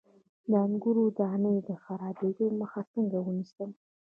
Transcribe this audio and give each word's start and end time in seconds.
د 0.49 0.51
انګورو 0.65 1.03
د 1.11 1.13
دانې 1.17 1.55
د 1.67 1.69
خرابیدو 1.83 2.45
مخه 2.59 2.81
څنګه 2.93 3.17
ونیسم؟ 3.21 3.69